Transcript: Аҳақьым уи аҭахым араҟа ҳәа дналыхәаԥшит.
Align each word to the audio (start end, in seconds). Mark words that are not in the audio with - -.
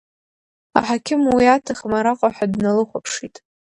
Аҳақьым 0.77 1.23
уи 1.35 1.45
аҭахым 1.55 1.93
араҟа 1.99 2.29
ҳәа 2.35 2.51
дналыхәаԥшит. 2.53 3.35